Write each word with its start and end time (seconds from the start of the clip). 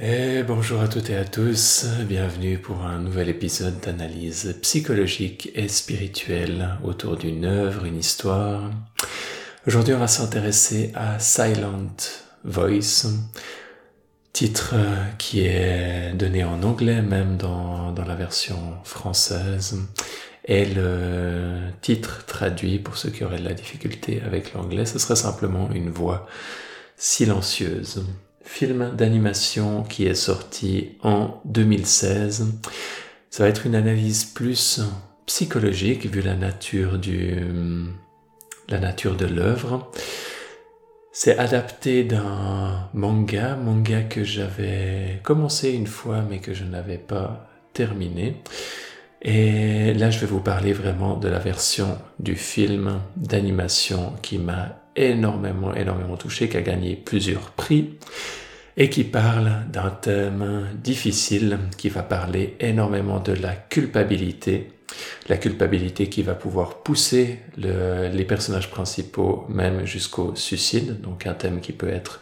Et 0.00 0.42
bonjour 0.42 0.80
à 0.80 0.88
toutes 0.88 1.10
et 1.10 1.16
à 1.16 1.26
tous, 1.26 1.84
bienvenue 2.08 2.56
pour 2.56 2.80
un 2.80 2.98
nouvel 2.98 3.28
épisode 3.28 3.78
d'analyse 3.80 4.58
psychologique 4.62 5.50
et 5.54 5.68
spirituelle 5.68 6.78
autour 6.82 7.18
d'une 7.18 7.44
œuvre, 7.44 7.84
une 7.84 7.98
histoire. 7.98 8.70
Aujourd'hui 9.66 9.92
on 9.92 9.98
va 9.98 10.06
s'intéresser 10.06 10.92
à 10.94 11.18
Silent 11.18 11.94
Voice, 12.42 13.06
titre 14.32 14.74
qui 15.18 15.40
est 15.40 16.14
donné 16.14 16.42
en 16.42 16.62
anglais 16.62 17.02
même 17.02 17.36
dans, 17.36 17.92
dans 17.92 18.06
la 18.06 18.14
version 18.14 18.78
française 18.84 19.78
et 20.46 20.64
le 20.64 21.58
titre 21.82 22.24
traduit 22.24 22.78
pour 22.78 22.96
ceux 22.96 23.10
qui 23.10 23.24
auraient 23.24 23.40
de 23.40 23.44
la 23.44 23.52
difficulté 23.52 24.22
avec 24.24 24.54
l'anglais, 24.54 24.86
ce 24.86 24.98
serait 24.98 25.16
simplement 25.16 25.70
une 25.70 25.90
voix 25.90 26.26
silencieuse 26.96 28.06
film 28.44 28.94
d'animation 28.96 29.82
qui 29.82 30.06
est 30.06 30.14
sorti 30.14 30.96
en 31.02 31.40
2016. 31.44 32.46
Ça 33.30 33.44
va 33.44 33.48
être 33.48 33.66
une 33.66 33.74
analyse 33.74 34.24
plus 34.24 34.80
psychologique 35.26 36.06
vu 36.06 36.20
la 36.20 36.34
nature 36.34 36.98
du, 36.98 37.36
la 38.68 38.78
nature 38.78 39.16
de 39.16 39.26
l'œuvre. 39.26 39.90
C'est 41.12 41.38
adapté 41.38 42.04
d'un 42.04 42.88
manga, 42.94 43.54
manga 43.54 44.02
que 44.02 44.24
j'avais 44.24 45.20
commencé 45.22 45.70
une 45.70 45.86
fois 45.86 46.22
mais 46.28 46.38
que 46.38 46.54
je 46.54 46.64
n'avais 46.64 46.98
pas 46.98 47.48
terminé. 47.72 48.42
Et 49.24 49.94
là, 49.94 50.10
je 50.10 50.18
vais 50.18 50.26
vous 50.26 50.40
parler 50.40 50.72
vraiment 50.72 51.16
de 51.16 51.28
la 51.28 51.38
version 51.38 51.96
du 52.18 52.34
film 52.34 53.00
d'animation 53.16 54.14
qui 54.20 54.38
m'a 54.38 54.81
énormément, 54.96 55.74
énormément 55.74 56.16
touché, 56.16 56.48
qui 56.48 56.56
a 56.56 56.62
gagné 56.62 56.96
plusieurs 56.96 57.50
prix 57.50 57.94
et 58.76 58.88
qui 58.88 59.04
parle 59.04 59.66
d'un 59.70 59.90
thème 59.90 60.68
difficile 60.82 61.58
qui 61.76 61.88
va 61.88 62.02
parler 62.02 62.56
énormément 62.60 63.20
de 63.20 63.32
la 63.32 63.54
culpabilité. 63.54 64.72
La 65.28 65.36
culpabilité 65.36 66.08
qui 66.08 66.22
va 66.22 66.34
pouvoir 66.34 66.82
pousser 66.82 67.40
les 67.56 68.24
personnages 68.24 68.70
principaux 68.70 69.46
même 69.48 69.86
jusqu'au 69.86 70.34
suicide, 70.34 71.00
donc 71.00 71.26
un 71.26 71.34
thème 71.34 71.60
qui 71.60 71.72
peut 71.72 71.88
être 71.88 72.20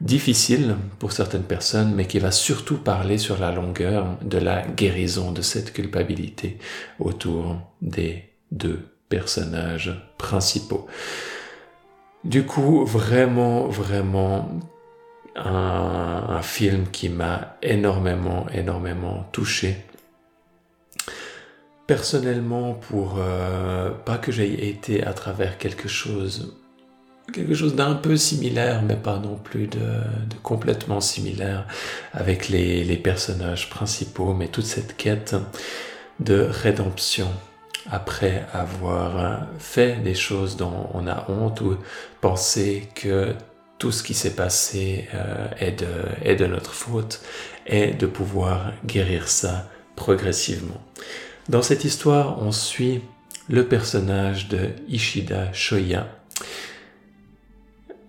difficile 0.00 0.76
pour 0.98 1.12
certaines 1.12 1.42
personnes, 1.42 1.92
mais 1.94 2.06
qui 2.06 2.18
va 2.18 2.30
surtout 2.30 2.78
parler 2.78 3.18
sur 3.18 3.38
la 3.38 3.52
longueur 3.52 4.16
de 4.22 4.38
la 4.38 4.66
guérison 4.66 5.32
de 5.32 5.42
cette 5.42 5.72
culpabilité 5.72 6.58
autour 6.98 7.60
des 7.82 8.24
deux 8.52 8.80
personnages 9.08 9.92
principaux. 10.16 10.86
Du 12.24 12.44
coup, 12.44 12.84
vraiment, 12.84 13.68
vraiment 13.68 14.50
un, 15.36 16.40
film 16.42 16.86
qui 16.90 17.08
m'a 17.08 17.56
énormément, 17.62 18.46
énormément 18.52 19.28
touché. 19.32 19.76
Personnellement, 21.86 22.74
pour 22.74 23.16
euh, 23.18 23.90
pas 23.90 24.18
que 24.18 24.32
j'aie 24.32 24.68
été 24.68 25.04
à 25.04 25.12
travers 25.12 25.58
quelque 25.58 25.88
chose, 25.88 26.56
quelque 27.32 27.54
chose 27.54 27.74
d'un 27.76 27.94
peu 27.94 28.16
similaire, 28.16 28.82
mais 28.82 28.96
pas 28.96 29.18
non 29.18 29.36
plus 29.36 29.66
de, 29.68 29.78
complètement 30.42 31.00
similaire 31.00 31.66
avec 32.12 32.48
les, 32.48 32.84
les 32.84 32.96
personnages 32.96 33.70
principaux, 33.70 34.34
mais 34.34 34.48
toute 34.48 34.66
cette 34.66 34.96
quête 34.96 35.36
de 36.20 36.40
rédemption 36.50 37.28
après 37.90 38.46
avoir 38.52 39.46
fait 39.58 40.02
des 40.02 40.14
choses 40.14 40.56
dont 40.56 40.90
on 40.94 41.06
a 41.06 41.30
honte 41.30 41.60
ou 41.60 41.76
penser 42.20 42.88
que 42.94 43.34
tout 43.78 43.92
ce 43.92 44.02
qui 44.02 44.14
s'est 44.14 44.34
passé 44.34 45.08
euh, 45.14 45.48
est, 45.58 45.72
de, 46.40 46.46
notre 46.46 46.72
faute 46.72 47.22
et 47.66 47.92
de 47.92 48.06
pouvoir 48.06 48.72
guérir 48.84 49.28
ça 49.28 49.68
progressivement. 49.96 50.80
Dans 51.48 51.62
cette 51.62 51.84
histoire, 51.84 52.42
on 52.42 52.52
suit 52.52 53.02
le 53.48 53.66
personnage 53.66 54.48
de 54.48 54.70
Ishida 54.88 55.52
Shoya, 55.52 56.08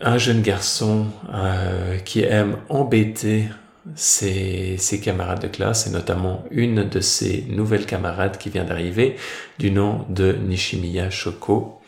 un 0.02 0.18
jeune 0.18 0.42
garçon 0.42 1.08
euh, 1.34 1.98
qui 2.00 2.24
aime 2.24 2.58
embêter 2.70 3.46
ses, 3.96 4.78
camarades 5.04 5.42
de 5.42 5.48
classe 5.48 5.88
et 5.88 5.90
notamment 5.90 6.44
une 6.52 6.88
de 6.88 7.00
ses 7.00 7.46
nouvelles 7.50 7.86
camarades 7.86 8.38
qui 8.38 8.50
vient 8.50 8.64
d'arriver 8.64 9.16
du 9.58 9.72
nom 9.72 10.06
de 10.10 10.34
Nishimiya 10.34 11.10
Shoko 11.10 11.80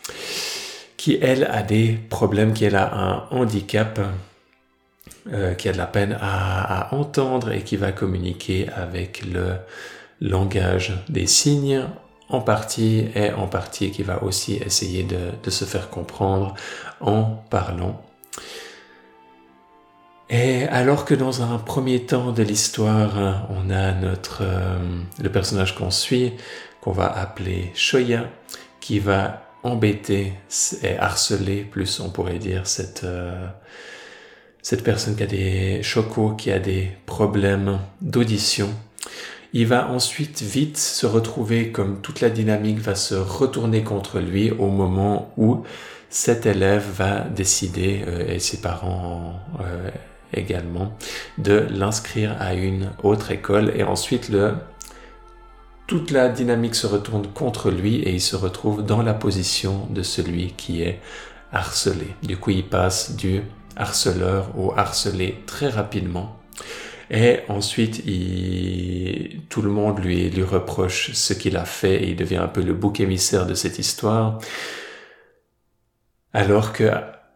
qui 1.01 1.17
elle 1.19 1.45
a 1.45 1.63
des 1.63 1.97
problèmes, 2.11 2.53
qui 2.53 2.65
elle 2.65 2.75
a 2.75 2.93
un 2.93 3.27
handicap, 3.31 3.99
euh, 5.33 5.55
qui 5.55 5.67
a 5.67 5.71
de 5.71 5.77
la 5.79 5.87
peine 5.87 6.15
à, 6.21 6.93
entendre 6.93 7.51
et 7.51 7.63
qui 7.63 7.75
va 7.75 7.91
communiquer 7.91 8.69
avec 8.69 9.25
le 9.25 9.55
langage 10.19 10.93
des 11.09 11.25
signes 11.25 11.83
en 12.29 12.41
partie 12.41 13.07
et 13.15 13.31
en 13.31 13.47
partie 13.47 13.89
qui 13.89 14.03
va 14.03 14.21
aussi 14.21 14.57
essayer 14.57 15.03
de, 15.03 15.49
se 15.49 15.65
faire 15.65 15.89
comprendre 15.89 16.53
en 16.99 17.23
parlant. 17.49 17.99
Et 20.33 20.63
alors 20.69 21.03
que 21.03 21.13
dans 21.13 21.41
un 21.41 21.57
premier 21.57 22.05
temps 22.05 22.31
de 22.31 22.41
l'histoire, 22.41 23.47
on 23.49 23.69
a 23.69 23.91
notre 23.91 24.43
euh, 24.43 24.77
le 25.21 25.29
personnage 25.29 25.75
qu'on 25.75 25.91
suit, 25.91 26.31
qu'on 26.79 26.93
va 26.93 27.11
appeler 27.11 27.69
Shoya, 27.75 28.29
qui 28.79 28.99
va 28.99 29.43
embêter 29.63 30.31
et 30.83 30.97
harceler, 30.97 31.63
plus 31.63 31.99
on 31.99 32.09
pourrait 32.09 32.39
dire, 32.39 32.65
cette, 32.65 33.03
euh, 33.03 33.45
cette 34.61 34.85
personne 34.85 35.17
qui 35.17 35.23
a 35.23 35.27
des 35.27 35.83
chocos, 35.83 36.31
qui 36.31 36.49
a 36.49 36.59
des 36.59 36.91
problèmes 37.05 37.79
d'audition. 37.99 38.69
Il 39.51 39.67
va 39.67 39.89
ensuite 39.89 40.41
vite 40.41 40.77
se 40.77 41.05
retrouver 41.05 41.73
comme 41.73 42.01
toute 42.01 42.21
la 42.21 42.29
dynamique 42.29 42.79
va 42.79 42.95
se 42.95 43.15
retourner 43.15 43.83
contre 43.83 44.19
lui 44.19 44.51
au 44.51 44.69
moment 44.69 45.33
où 45.35 45.63
cet 46.09 46.45
élève 46.45 46.85
va 46.95 47.19
décider, 47.21 48.03
euh, 48.07 48.33
et 48.33 48.39
ses 48.39 48.61
parents 48.61 49.35
euh, 49.59 49.89
également, 50.33 50.97
de 51.37 51.65
l'inscrire 51.69 52.35
à 52.39 52.53
une 52.53 52.91
autre 53.03 53.31
école 53.31 53.71
et 53.75 53.83
ensuite 53.83 54.29
le 54.29 54.53
toute 55.87 56.11
la 56.11 56.29
dynamique 56.29 56.75
se 56.75 56.87
retourne 56.87 57.27
contre 57.27 57.69
lui 57.69 57.95
et 57.95 58.13
il 58.13 58.21
se 58.21 58.37
retrouve 58.37 58.85
dans 58.85 59.01
la 59.01 59.13
position 59.13 59.87
de 59.89 60.03
celui 60.03 60.53
qui 60.53 60.83
est 60.83 61.01
harcelé. 61.51 62.07
Du 62.23 62.37
coup, 62.37 62.51
il 62.51 62.63
passe 62.63 63.17
du 63.17 63.41
harceleur 63.75 64.57
au 64.57 64.71
harcelé 64.71 65.43
très 65.45 65.67
rapidement. 65.67 66.39
Et 67.09 67.39
ensuite, 67.49 68.03
tout 69.49 69.61
le 69.61 69.69
monde 69.69 69.99
lui, 69.99 70.29
lui 70.29 70.43
reproche 70.43 71.11
ce 71.11 71.33
qu'il 71.33 71.57
a 71.57 71.65
fait 71.65 72.03
et 72.03 72.11
il 72.11 72.15
devient 72.15 72.37
un 72.37 72.47
peu 72.47 72.61
le 72.61 72.73
bouc 72.73 73.01
émissaire 73.01 73.45
de 73.45 73.53
cette 73.53 73.77
histoire. 73.77 74.39
Alors 76.31 76.71
que 76.71 76.89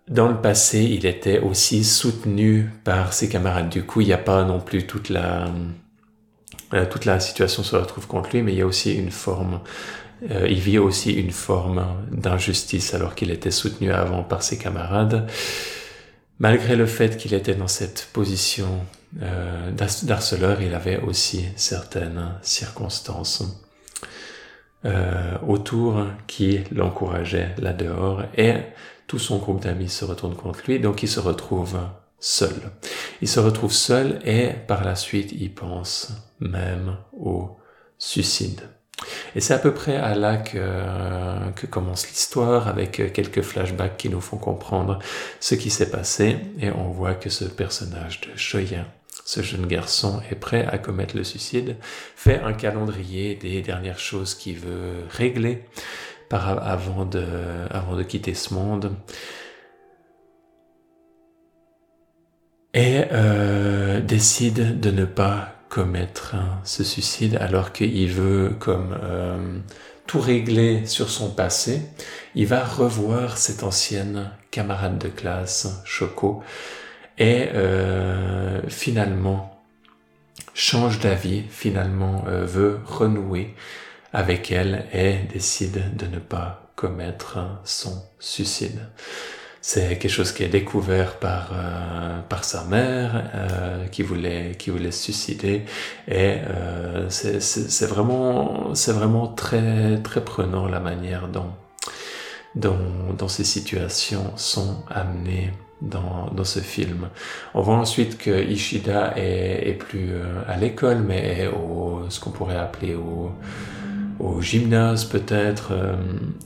dans 0.07 0.27
le 0.27 0.39
passé, 0.39 0.83
il 0.83 1.05
était 1.05 1.39
aussi 1.39 1.83
soutenu 1.83 2.69
par 2.83 3.13
ses 3.13 3.27
camarades. 3.27 3.69
Du 3.69 3.83
coup, 3.83 4.01
il 4.01 4.07
n'y 4.07 4.13
a 4.13 4.19
pas 4.19 4.43
non 4.43 4.59
plus 4.59 4.85
toute 4.85 5.09
la, 5.09 5.47
euh, 6.73 6.85
toute 6.85 7.05
la 7.05 7.19
situation 7.19 7.63
se 7.63 7.75
retrouve 7.75 8.05
contre 8.05 8.29
lui, 8.31 8.43
mais 8.43 8.53
il 8.53 8.59
y 8.59 8.61
a 8.61 8.67
aussi 8.67 8.93
une 8.93 9.09
forme, 9.09 9.61
euh, 10.29 10.47
il 10.47 10.59
vit 10.59 10.77
aussi 10.77 11.13
une 11.13 11.31
forme 11.31 11.85
d'injustice 12.11 12.93
alors 12.93 13.15
qu'il 13.15 13.31
était 13.31 13.51
soutenu 13.51 13.91
avant 13.91 14.23
par 14.23 14.43
ses 14.43 14.59
camarades. 14.59 15.27
Malgré 16.37 16.75
le 16.75 16.85
fait 16.85 17.17
qu'il 17.17 17.33
était 17.33 17.55
dans 17.55 17.67
cette 17.67 18.09
position 18.13 18.85
euh, 19.23 19.71
d'harceleur, 19.71 20.61
il 20.61 20.75
avait 20.75 20.99
aussi 21.01 21.45
certaines 21.55 22.33
circonstances 22.41 23.61
autour 25.47 26.05
qui 26.27 26.59
l'encourageaient 26.71 27.55
là-dehors 27.57 28.21
et 28.37 28.53
tout 29.07 29.19
son 29.19 29.37
groupe 29.37 29.61
d'amis 29.61 29.89
se 29.89 30.05
retourne 30.05 30.35
contre 30.35 30.61
lui, 30.67 30.79
donc 30.79 31.03
il 31.03 31.09
se 31.09 31.19
retrouve 31.19 31.77
seul. 32.19 32.71
Il 33.21 33.27
se 33.27 33.39
retrouve 33.39 33.71
seul 33.71 34.19
et 34.25 34.49
par 34.67 34.83
la 34.83 34.95
suite 34.95 35.31
il 35.31 35.53
pense 35.53 36.11
même 36.39 36.97
au 37.17 37.57
suicide. 37.97 38.61
Et 39.35 39.41
c'est 39.41 39.53
à 39.53 39.59
peu 39.59 39.73
près 39.73 39.97
à 39.97 40.15
là 40.15 40.37
que, 40.37 41.65
commence 41.67 42.07
l'histoire 42.07 42.67
avec 42.67 43.11
quelques 43.13 43.41
flashbacks 43.41 43.97
qui 43.97 44.09
nous 44.09 44.21
font 44.21 44.37
comprendre 44.37 44.99
ce 45.39 45.55
qui 45.55 45.69
s'est 45.69 45.89
passé 45.89 46.37
et 46.59 46.71
on 46.71 46.89
voit 46.89 47.13
que 47.13 47.29
ce 47.29 47.43
personnage 47.43 48.21
de 48.21 48.37
Shoya, 48.37 48.85
ce 49.25 49.41
jeune 49.41 49.65
garçon 49.65 50.21
est 50.31 50.35
prêt 50.35 50.65
à 50.65 50.77
commettre 50.77 51.17
le 51.17 51.23
suicide, 51.23 51.75
fait 52.15 52.39
un 52.39 52.53
calendrier 52.53 53.35
des 53.35 53.61
dernières 53.61 53.99
choses 53.99 54.35
qu'il 54.35 54.59
veut 54.59 55.03
régler 55.09 55.65
avant, 56.31 57.05
de, 57.05 57.23
avant 57.69 57.95
de 57.95 58.03
quitter 58.03 58.33
ce 58.33 58.53
monde 58.53 58.95
et 62.75 63.05
euh, 63.13 64.01
décide 64.01 64.81
de 64.81 64.91
ne 64.91 65.05
pas 65.05 65.55
commettre 65.69 66.35
ce 66.65 66.83
suicide 66.83 67.37
alors 67.39 67.71
qu'il 67.71 68.11
veut 68.11 68.53
comme 68.59 68.97
euh, 69.01 69.59
tout 70.05 70.19
régler 70.19 70.85
sur 70.85 71.09
son 71.09 71.31
passé. 71.31 71.81
Il 72.35 72.47
va 72.47 72.63
revoir 72.63 73.37
cette 73.37 73.63
ancienne 73.63 74.29
camarade 74.51 74.97
de 74.97 75.07
classe, 75.07 75.81
Choco, 75.85 76.43
et 77.17 77.47
euh, 77.53 78.61
finalement 78.67 79.63
change 80.53 80.99
d'avis, 80.99 81.43
finalement 81.49 82.23
veut 82.27 82.79
renouer 82.85 83.55
avec 84.15 84.49
elle 84.51 84.85
et 84.93 85.17
décide 85.31 85.95
de 85.97 86.07
ne 86.07 86.19
pas 86.19 86.71
commettre 86.75 87.37
son 87.65 88.01
suicide. 88.17 88.79
C'est 89.61 89.97
quelque 89.97 90.11
chose 90.11 90.31
qui 90.31 90.43
est 90.43 90.47
découvert 90.47 91.17
par 91.17 91.51
euh, 91.53 92.19
par 92.29 92.43
sa 92.43 92.63
mère 92.63 93.31
euh, 93.33 93.87
qui 93.87 94.03
voulait 94.03 94.55
qui 94.57 94.69
voulait 94.69 94.91
se 94.91 95.03
suicider 95.05 95.63
et 96.07 96.37
euh, 96.47 97.09
c'est 97.09 97.87
vraiment 97.87 98.73
c'est 98.75 98.93
vraiment 98.93 99.27
très 99.27 99.99
très 100.03 100.23
prenant 100.23 100.67
la 100.67 100.79
manière 100.79 101.27
dont 101.27 101.51
dont, 102.55 103.27
ces 103.27 103.43
situations 103.43 104.31
sont 104.37 104.83
amenées 104.89 105.51
dans, 105.81 106.29
dans 106.31 106.45
ce 106.45 106.59
film. 106.59 107.09
On 107.53 107.61
voit 107.61 107.75
ensuite 107.75 108.17
que 108.17 108.43
Ishida 108.43 109.13
est, 109.17 109.69
est 109.69 109.73
plus 109.73 110.13
euh, 110.13 110.41
à 110.47 110.55
l'école, 110.55 110.99
mais 110.99 111.39
est 111.39 111.47
au, 111.47 112.03
ce 112.09 112.19
qu'on 112.19 112.31
pourrait 112.31 112.57
appeler 112.57 112.95
au, 112.95 113.31
au 114.19 114.41
gymnase 114.41 115.05
peut-être 115.05 115.71
euh, 115.71 115.95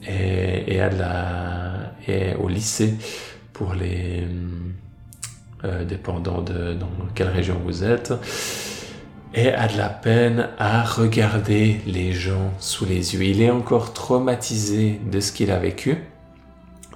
et, 0.07 0.75
et, 0.75 0.81
à 0.81 0.89
la, 0.89 1.93
et 2.07 2.35
au 2.35 2.47
lycée 2.47 2.95
pour 3.53 3.73
les 3.73 4.27
euh, 5.63 5.83
dépendants 5.85 6.41
de 6.41 6.73
dans 6.73 6.89
quelle 7.13 7.29
région 7.29 7.59
vous 7.63 7.83
êtes 7.83 8.13
et 9.33 9.51
a 9.51 9.67
de 9.67 9.77
la 9.77 9.89
peine 9.89 10.49
à 10.57 10.83
regarder 10.83 11.81
les 11.85 12.13
gens 12.13 12.51
sous 12.59 12.85
les 12.85 13.13
yeux. 13.13 13.23
Il 13.23 13.41
est 13.41 13.51
encore 13.51 13.93
traumatisé 13.93 14.99
de 15.11 15.19
ce 15.19 15.31
qu'il 15.31 15.51
a 15.51 15.59
vécu, 15.59 15.97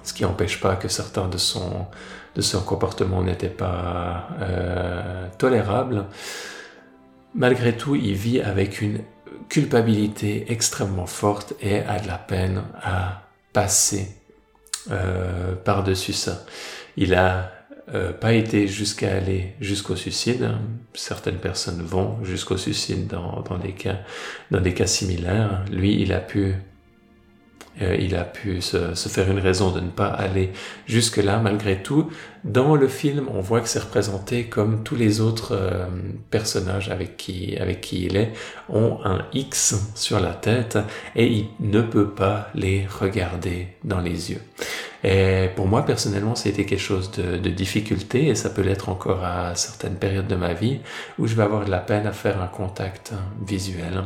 ce 0.02 0.12
qui 0.12 0.24
n'empêche 0.24 0.60
pas 0.60 0.76
que 0.76 0.88
certains 0.88 1.28
de 1.28 1.38
son, 1.38 1.86
de 2.34 2.40
son 2.40 2.60
comportement 2.62 3.22
n'étaient 3.22 3.48
pas 3.48 4.28
euh, 4.40 5.28
tolérables. 5.38 6.06
Malgré 7.34 7.76
tout, 7.76 7.94
il 7.94 8.14
vit 8.14 8.40
avec 8.40 8.80
une 8.80 9.00
culpabilité 9.48 10.46
extrêmement 10.48 11.06
forte 11.06 11.54
et 11.60 11.78
a 11.80 11.98
de 11.98 12.06
la 12.08 12.18
peine 12.18 12.62
à 12.82 13.22
passer 13.52 14.08
euh, 14.90 15.54
par-dessus 15.54 16.12
ça. 16.12 16.44
Il 16.96 17.14
a 17.14 17.50
euh, 17.92 18.12
pas 18.12 18.32
été 18.32 18.66
jusqu'à 18.66 19.14
aller 19.14 19.54
jusqu'au 19.60 19.96
suicide. 19.96 20.50
Certaines 20.94 21.38
personnes 21.38 21.82
vont 21.82 22.22
jusqu'au 22.24 22.56
suicide 22.56 23.06
dans, 23.06 23.42
dans, 23.42 23.58
des 23.58 23.72
cas, 23.72 23.98
dans 24.50 24.60
des 24.60 24.74
cas 24.74 24.86
similaires. 24.86 25.64
Lui, 25.70 26.00
il 26.00 26.12
a 26.12 26.20
pu 26.20 26.54
euh, 27.82 27.96
il 27.98 28.14
a 28.14 28.24
pu 28.24 28.60
se, 28.60 28.94
faire 28.94 29.30
une 29.30 29.38
raison 29.38 29.70
de 29.70 29.80
ne 29.80 29.88
pas 29.88 30.08
aller 30.08 30.50
jusque-là 30.86 31.38
malgré 31.38 31.82
tout. 31.82 32.10
Dans 32.44 32.76
le 32.76 32.88
film, 32.88 33.28
on 33.32 33.40
voit 33.40 33.60
que 33.60 33.68
c'est 33.68 33.80
représenté 33.80 34.44
comme 34.44 34.84
tous 34.84 34.96
les 34.96 35.20
autres 35.20 35.52
euh, 35.52 35.86
personnages 36.30 36.90
avec 36.90 37.16
qui 37.16 37.56
il 37.92 38.16
est 38.16 38.32
ont 38.68 38.98
un 39.04 39.26
X 39.32 39.92
sur 39.94 40.20
la 40.20 40.32
tête 40.32 40.78
et 41.16 41.26
il 41.26 41.48
ne 41.60 41.80
peut 41.80 42.10
pas 42.10 42.48
les 42.54 42.86
regarder 42.86 43.68
dans 43.82 44.00
les 44.00 44.30
yeux. 44.30 44.42
Et 45.04 45.50
pour 45.54 45.68
moi, 45.68 45.84
personnellement, 45.84 46.34
c'était 46.34 46.64
quelque 46.64 46.80
chose 46.80 47.10
de, 47.10 47.36
de 47.36 47.50
difficulté 47.50 48.28
et 48.28 48.34
ça 48.34 48.48
peut 48.48 48.62
l'être 48.62 48.88
encore 48.88 49.22
à 49.22 49.54
certaines 49.54 49.96
périodes 49.96 50.26
de 50.26 50.34
ma 50.34 50.54
vie 50.54 50.80
où 51.18 51.26
je 51.26 51.34
vais 51.34 51.42
avoir 51.42 51.66
de 51.66 51.70
la 51.70 51.78
peine 51.78 52.06
à 52.06 52.12
faire 52.12 52.40
un 52.40 52.46
contact 52.46 53.12
visuel 53.46 54.04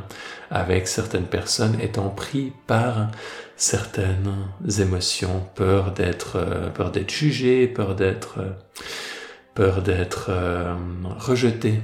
avec 0.50 0.89
certaines 0.89 1.27
personnes 1.27 1.79
étant 1.81 2.09
pris 2.09 2.53
par 2.67 3.11
certaines 3.56 4.33
émotions, 4.79 5.47
peur 5.55 5.93
d'être, 5.93 6.37
euh, 6.37 6.71
peur 6.71 6.91
d'être 6.91 7.11
jugé, 7.11 7.67
peur 7.67 7.95
d'être, 7.95 8.39
euh, 8.39 8.53
peur 9.55 9.83
d'être 9.83 10.27
euh, 10.31 10.75
rejeté. 11.19 11.75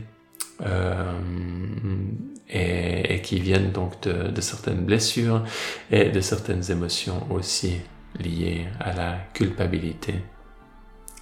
Et, 2.48 3.20
qui 3.22 3.40
viennent 3.40 3.72
donc 3.72 4.02
de 4.02 4.40
certaines 4.40 4.84
blessures 4.84 5.42
et 5.90 6.10
de 6.10 6.20
certaines 6.20 6.70
émotions 6.70 7.26
aussi 7.30 7.80
lié 8.18 8.66
à 8.80 8.92
la 8.92 9.18
culpabilité, 9.32 10.14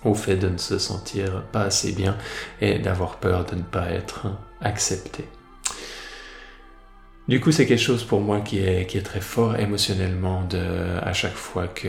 au 0.05 0.15
fait 0.15 0.37
de 0.37 0.49
ne 0.49 0.59
se 0.59 0.79
sentir 0.79 1.44
pas 1.53 1.62
assez 1.62 1.93
bien 1.93 2.17
et 2.61 2.79
d'avoir 2.79 3.17
peur 3.19 3.44
de 3.44 3.56
ne 3.56 3.62
pas 3.62 3.91
être 3.91 4.27
accepté. 4.61 5.25
Du 7.29 7.41
coup, 7.41 7.53
c'est 7.53 7.67
quelque 7.67 7.81
chose 7.81 8.03
pour 8.03 8.21
moi 8.21 8.41
qui 8.41 8.59
est, 8.59 9.05
très 9.05 9.21
fort 9.21 9.56
émotionnellement 9.56 10.47
à 11.00 11.12
chaque 11.12 11.35
fois 11.35 11.69
que, 11.69 11.89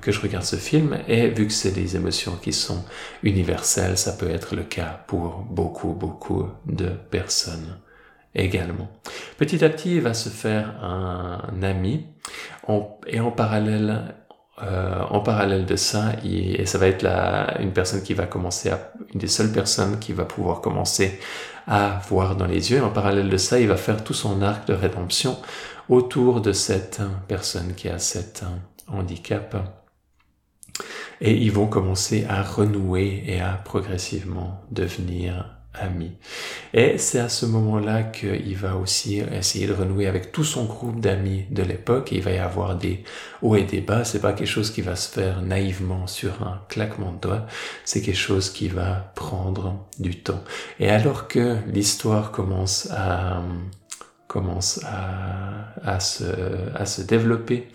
que 0.00 0.12
je 0.12 0.20
regarde 0.20 0.44
ce 0.44 0.54
film. 0.54 0.98
Et 1.08 1.28
vu 1.28 1.48
que 1.48 1.52
c'est 1.52 1.72
des 1.72 1.96
émotions 1.96 2.36
qui 2.36 2.52
sont 2.52 2.84
universelles, 3.24 3.98
ça 3.98 4.12
peut 4.12 4.30
être 4.30 4.54
le 4.54 4.62
cas 4.62 5.04
pour 5.08 5.44
beaucoup, 5.50 5.94
beaucoup 5.94 6.48
de 6.64 6.86
personnes 6.86 7.76
également. 8.36 8.88
Petit 9.36 9.64
à 9.64 9.68
petit, 9.68 9.96
il 9.96 10.00
va 10.00 10.14
se 10.14 10.28
faire 10.28 10.82
un, 10.84 11.62
ami 11.62 12.06
et 13.06 13.20
en 13.20 13.30
parallèle, 13.30 14.14
euh, 14.62 15.00
en 15.10 15.20
parallèle 15.20 15.66
de 15.66 15.76
ça, 15.76 16.12
et 16.24 16.66
ça 16.66 16.78
va 16.78 16.88
être 16.88 17.02
la, 17.02 17.60
une 17.60 17.72
personne 17.72 18.02
qui 18.02 18.14
va 18.14 18.26
commencer 18.26 18.70
une 19.12 19.20
des 19.20 19.28
seules 19.28 19.52
personnes 19.52 19.98
qui 19.98 20.12
va 20.12 20.24
pouvoir 20.24 20.60
commencer 20.60 21.20
à 21.66 22.00
voir 22.08 22.36
dans 22.36 22.46
les 22.46 22.70
yeux. 22.70 22.78
Et 22.78 22.80
en 22.80 22.90
parallèle 22.90 23.28
de 23.28 23.36
ça, 23.36 23.60
il 23.60 23.68
va 23.68 23.76
faire 23.76 24.02
tout 24.04 24.14
son 24.14 24.42
arc 24.42 24.66
de 24.66 24.74
rédemption 24.74 25.36
autour 25.88 26.40
de 26.40 26.52
cette 26.52 27.00
personne 27.28 27.74
qui 27.74 27.88
a 27.88 27.98
cet 27.98 28.44
handicap. 28.88 29.56
Et 31.20 31.32
ils 31.32 31.52
vont 31.52 31.66
commencer 31.66 32.26
à 32.28 32.42
renouer 32.42 33.24
et 33.26 33.40
à 33.40 33.52
progressivement 33.52 34.62
devenir 34.70 35.56
amis. 35.72 36.12
Et 36.74 36.98
c'est 36.98 37.18
à 37.18 37.28
ce 37.28 37.46
moment-là 37.46 38.02
qu'il 38.02 38.56
va 38.56 38.76
aussi 38.76 39.18
essayer 39.18 39.66
de 39.66 39.72
renouer 39.72 40.06
avec 40.06 40.32
tout 40.32 40.44
son 40.44 40.64
groupe 40.64 41.00
d'amis 41.00 41.44
de 41.50 41.62
l'époque. 41.62 42.12
Il 42.12 42.22
va 42.22 42.32
y 42.32 42.38
avoir 42.38 42.76
des 42.76 43.04
hauts 43.42 43.56
et 43.56 43.64
des 43.64 43.80
bas. 43.80 44.04
C'est 44.04 44.20
pas 44.20 44.32
quelque 44.32 44.48
chose 44.48 44.70
qui 44.70 44.82
va 44.82 44.96
se 44.96 45.08
faire 45.08 45.42
naïvement 45.42 46.06
sur 46.06 46.42
un 46.42 46.60
claquement 46.68 47.12
de 47.12 47.20
doigts. 47.20 47.46
C'est 47.84 48.02
quelque 48.02 48.14
chose 48.16 48.50
qui 48.50 48.68
va 48.68 49.12
prendre 49.14 49.86
du 49.98 50.20
temps. 50.20 50.42
Et 50.80 50.90
alors 50.90 51.28
que 51.28 51.56
l'histoire 51.72 52.32
commence 52.32 52.88
à 52.90 53.42
commence 54.28 54.80
à, 54.84 55.72
à, 55.84 56.00
se, 56.00 56.24
à 56.74 56.84
se 56.84 57.00
développer, 57.00 57.68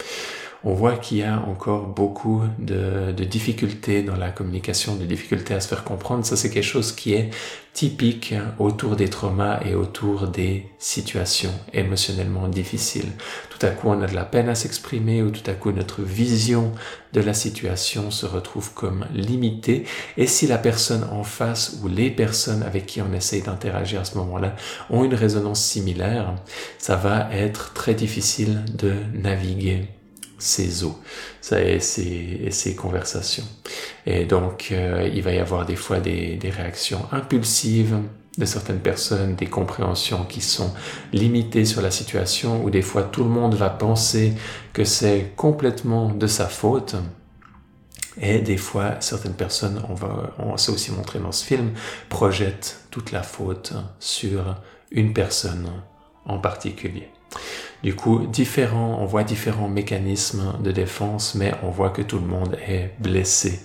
on 0.64 0.74
voit 0.74 0.98
qu'il 0.98 1.18
y 1.18 1.24
a 1.24 1.40
encore 1.48 1.88
beaucoup 1.88 2.44
de, 2.60 3.12
difficultés 3.24 4.04
dans 4.04 4.16
la 4.16 4.30
communication, 4.30 4.96
de 4.96 5.06
difficultés 5.06 5.54
à 5.54 5.60
se 5.60 5.68
faire 5.68 5.84
comprendre. 5.84 6.26
Ça, 6.26 6.36
c'est 6.36 6.50
quelque 6.50 6.64
chose 6.64 6.92
qui 6.92 7.14
est 7.14 7.30
typique 7.74 8.34
autour 8.60 8.96
des 8.96 9.10
traumas 9.10 9.62
et 9.66 9.76
autour 9.76 10.28
des 10.28 10.68
situations 10.78 11.54
émotionnellement 11.74 12.48
difficiles. 12.48 13.10
Tout 13.50 13.66
à 13.66 13.70
coup, 13.70 13.88
on 13.88 14.02
a 14.02 14.08
de 14.08 14.14
la 14.14 14.26
peine 14.26 14.50
à 14.50 14.56
s'exprimer 14.56 15.24
ou 15.24 15.32
tout 15.32 15.50
à 15.50 15.54
coup, 15.54 15.72
notre 15.72 16.02
vision 16.02 16.74
de 17.14 17.22
la 17.22 17.34
situation 17.34 18.12
se 18.12 18.26
retrouve 18.26 18.74
comme 18.74 19.06
limitée. 19.14 19.86
Et 20.18 20.28
si 20.28 20.48
la 20.48 20.58
personne 20.58 21.06
en 21.12 21.24
face 21.24 21.80
ou 21.82 21.88
les 21.88 22.12
personnes 22.12 22.64
avec 22.64 22.86
qui 22.86 23.02
on 23.02 23.14
essaye 23.14 23.42
d'interagir 23.42 24.02
à 24.02 24.06
ce 24.06 24.18
moment-là 24.18 24.56
ont 24.90 25.04
une 25.04 25.16
résonance 25.16 25.64
similaire, 25.64 26.36
ça 26.78 26.98
va 26.98 27.30
être 27.32 27.74
très 27.74 27.94
difficile 27.94 28.64
de 28.74 28.94
naviguer 29.14 29.88
ses 30.42 30.84
eaux 30.84 30.98
et 31.52 31.80
ses, 31.80 32.76
conversations. 32.76 33.46
Et 34.06 34.26
donc, 34.26 34.70
euh, 34.72 35.10
il 35.14 35.22
va 35.22 35.34
y 35.34 35.40
avoir 35.40 35.66
des 35.66 35.76
fois 35.76 36.00
des, 36.00 36.40
réactions 36.44 37.06
impulsives 37.12 37.98
de 38.38 38.46
certaines 38.46 38.80
personnes, 38.80 39.36
des 39.36 39.48
compréhensions 39.48 40.24
qui 40.24 40.42
sont 40.42 40.74
limitées 41.12 41.66
sur 41.66 41.82
la 41.82 41.92
situation, 41.92 42.64
ou 42.64 42.70
des 42.70 42.82
fois 42.82 43.04
tout 43.04 43.24
le 43.24 43.30
monde 43.30 43.56
va 43.56 43.70
penser 43.70 44.34
que 44.74 44.86
c'est 44.86 45.34
complètement 45.36 46.10
de 46.10 46.28
sa 46.28 46.48
faute. 46.48 46.96
Et 48.20 48.40
des 48.40 48.58
fois, 48.58 48.96
certaines 49.00 49.34
personnes, 49.34 49.82
on 49.90 49.94
va, 49.94 50.34
on 50.38 50.58
s'est 50.58 50.72
aussi 50.72 50.92
montré 50.92 51.20
dans 51.20 51.32
ce 51.32 51.46
film, 51.46 51.72
projettent 52.10 52.86
toute 52.90 53.12
la 53.12 53.24
faute 53.24 53.74
sur 54.00 54.56
une 54.92 55.14
personne 55.14 55.70
en 56.26 56.38
particulier. 56.40 57.10
Du 57.84 57.96
coup, 57.96 58.28
différents, 58.28 59.00
on 59.02 59.06
voit 59.06 59.24
différents 59.24 59.68
mécanismes 59.68 60.54
de 60.62 60.72
défense, 60.72 61.36
mais 61.36 61.54
on 61.64 61.70
voit 61.70 61.90
que 61.90 62.04
tout 62.04 62.20
le 62.20 62.28
monde 62.28 62.58
est 62.68 62.92
blessé 63.00 63.60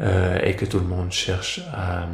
euh, 0.00 0.40
et 0.42 0.56
que 0.56 0.64
tout 0.64 0.80
le 0.80 0.86
monde 0.86 1.12
cherche 1.12 1.60
à, 1.72 2.08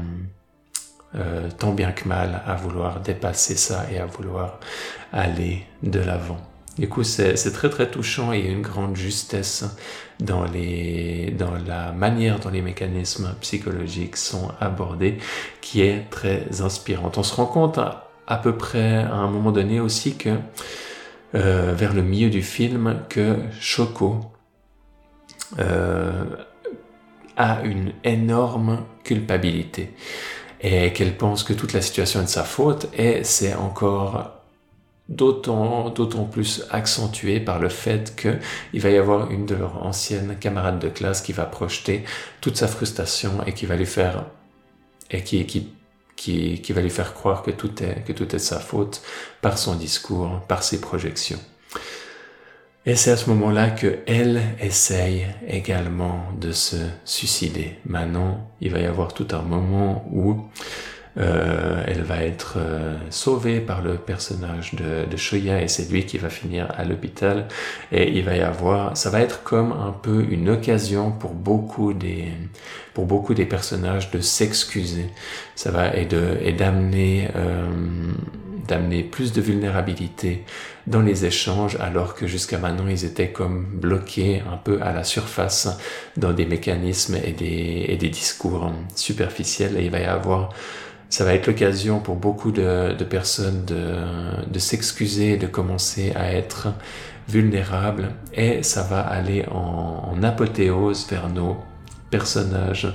euh, 1.15 1.49
tant 1.59 1.73
bien 1.73 1.93
que 1.93 2.07
mal 2.07 2.43
à 2.47 2.55
vouloir 2.57 3.01
dépasser 3.01 3.57
ça 3.57 3.87
et 3.91 3.99
à 3.99 4.07
vouloir 4.07 4.61
aller 5.13 5.65
de 5.83 5.99
l'avant. 5.99 6.39
Du 6.79 6.89
coup, 6.89 7.05
c'est 7.05 7.35
très 7.53 7.69
très 7.69 7.91
touchant 7.91 8.33
et 8.33 8.41
une 8.41 8.63
grande 8.63 8.97
justesse 8.97 9.65
dans, 10.21 10.45
la 10.45 11.93
manière 11.93 12.39
dont 12.39 12.51
les 12.51 12.63
mécanismes 12.63 13.35
psychologiques 13.41 14.17
sont 14.17 14.51
abordés 14.61 15.19
qui 15.61 15.83
est 15.83 16.09
très 16.11 16.61
inspirante. 16.61 17.19
On 17.19 17.23
se 17.23 17.35
rend 17.35 17.47
compte 17.47 17.79
à 17.79 18.37
peu 18.37 18.57
près 18.57 18.99
à 18.99 19.15
un 19.15 19.29
moment 19.29 19.53
donné 19.53 19.81
aussi 19.81 20.17
que 20.17 20.31
euh, 21.35 21.75
vers 21.75 21.95
le 21.95 22.03
milieu 22.03 22.31
du 22.31 22.43
film 22.43 23.03
que 23.09 23.37
Choco 23.61 24.21
euh, 25.59 26.25
a 27.37 27.63
une 27.63 27.93
énorme 28.05 28.85
culpabilité. 29.05 29.95
et 30.61 30.93
qu'elle 30.93 31.17
pense 31.17 31.43
que 31.45 31.53
toute 31.53 31.73
la 31.73 31.81
situation 31.81 32.21
est 32.21 32.25
de 32.25 32.29
sa 32.29 32.45
faute 32.45 32.89
et 32.97 33.25
c'est 33.25 33.55
encore 33.55 34.41
d'autant 35.09 35.91
d'autant 35.91 36.25
plus 36.25 36.67
accentué 36.71 37.41
par 37.41 37.59
le 37.59 37.69
fait 37.69 38.15
que 38.15 38.39
il 38.73 38.81
va 38.81 38.91
y 38.91 38.97
avoir 38.97 39.31
une 39.31 39.47
de 39.47 39.55
leurs 39.55 39.85
anciennes 39.85 40.37
camarades 40.39 40.79
de 40.79 40.89
classe 40.89 41.23
qui 41.23 41.33
va 41.33 41.45
projeter 41.45 42.05
toute 42.41 42.57
sa 42.57 42.69
frustration 42.69 43.43
et 43.47 43.53
qui 43.55 43.67
va 43.67 43.77
lui 43.77 43.87
faire 43.87 44.27
et 45.11 45.23
qui 45.23 45.45
qui 45.47 45.73
qui, 46.21 46.73
va 46.73 46.83
lui 46.83 46.91
faire 46.91 47.15
croire 47.15 47.43
que 47.43 47.51
tout 47.51 47.83
est 47.83 48.05
que 48.05 48.13
tout 48.13 48.25
est 48.25 48.39
de 48.39 48.39
sa 48.39 48.61
faute 48.61 49.03
par 49.41 49.57
son 49.57 49.75
discours, 49.75 50.41
par 50.49 50.63
ses 50.63 50.81
projections. 50.81 51.41
Et 52.85 52.95
c'est 52.95 53.11
à 53.11 53.17
ce 53.17 53.29
moment-là 53.31 53.71
que 53.71 53.99
elle 54.07 54.41
essaye 54.61 55.27
également 55.47 56.25
de 56.39 56.53
se 56.53 56.77
suicider. 57.05 57.79
Maintenant, 57.87 58.51
il 58.61 58.71
va 58.71 58.81
y 58.81 58.87
avoir 58.87 59.15
tout 59.15 59.29
un 59.33 59.43
moment 59.43 60.07
où 60.13 60.47
euh, 61.17 61.60
va 62.11 62.23
être 62.23 62.55
euh, 62.57 62.97
sauvée 63.11 63.61
par 63.61 63.83
le 63.83 63.95
personnage 63.95 64.75
de, 64.75 65.09
de 65.09 65.17
Shoya 65.17 65.63
et 65.63 65.69
c'est 65.69 65.91
lui 65.91 66.05
qui 66.05 66.19
va 66.19 66.29
finir 66.29 66.69
à 66.77 66.85
l'hôpital. 66.85 67.47
Et 67.93 68.11
il 68.19 68.25
va 68.25 68.37
y 68.37 68.41
avoir 68.41 68.97
ça 68.97 69.11
va 69.11 69.21
être 69.21 69.43
comme 69.43 69.73
un 69.73 69.93
peu 69.93 70.27
une 70.31 70.49
occasion 70.51 71.13
pour 71.13 71.33
beaucoup 71.35 71.93
des 71.93 72.25
pour 72.95 73.07
beaucoup 73.07 73.35
des 73.35 73.47
personnages 73.47 74.11
de 74.11 74.21
s'excuser. 74.21 75.07
Ça 75.55 75.71
va 75.71 75.95
et 75.95 76.07
de 76.07 76.25
et 76.43 76.53
d'amener 76.53 77.29
euh, 77.37 77.69
d'amener 78.67 79.03
plus 79.03 79.33
de 79.33 79.41
vulnérabilité 79.41 80.45
dans 80.87 81.03
les 81.03 81.25
échanges 81.25 81.77
alors 81.81 82.15
que 82.15 82.27
jusqu'à 82.27 82.59
maintenant 82.59 82.89
ils 82.89 83.05
étaient 83.05 83.31
comme 83.31 83.65
bloqués 83.65 84.43
un 84.53 84.57
peu 84.57 84.81
à 84.83 84.93
la 84.93 85.05
surface 85.05 85.69
dans 86.17 86.33
des 86.33 86.47
mécanismes 86.47 87.17
et 87.25 87.33
des, 87.33 87.87
et 87.89 87.97
des 87.97 88.09
discours 88.09 88.73
superficiels. 88.95 89.77
Et 89.79 89.85
il 89.85 89.91
va 89.91 90.01
y 90.01 90.05
avoir 90.05 90.51
ça 91.11 91.25
va 91.25 91.35
être 91.35 91.47
l'occasion 91.49 92.01
pour 92.01 92.17
beaucoup 92.17 92.53
de, 92.53 92.95
personnes 93.05 93.65
de, 93.67 93.97
de 94.51 94.59
s'excuser, 94.59 95.37
de 95.37 95.47
commencer 95.47 96.13
à 96.15 96.33
être 96.33 96.69
vulnérables. 97.29 98.11
Et 98.33 98.63
ça 98.63 98.83
va 98.85 99.01
aller 99.01 99.45
en, 99.51 100.13
en 100.13 100.23
apothéose 100.23 101.07
vers 101.11 101.29
nos 101.29 101.57
personnages 102.11 102.89